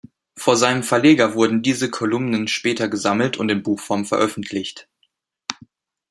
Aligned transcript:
Von 0.35 0.55
seinem 0.55 0.81
Verleger 0.81 1.35
wurden 1.35 1.61
diese 1.61 1.91
Kolumnen 1.91 2.47
später 2.47 2.87
gesammelt 2.89 3.37
in 3.37 3.61
Buchform 3.61 4.03
veröffentlicht. 4.05 4.89